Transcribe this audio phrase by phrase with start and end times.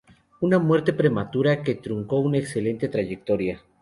[0.39, 3.61] Una muerte prematura que truncó una excelente trayectoria.